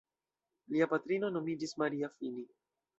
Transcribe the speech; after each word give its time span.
Lia 0.75 0.89
patrino 0.95 1.31
nomiĝis 1.37 1.79
Maria 1.85 2.13
Fini. 2.19 2.51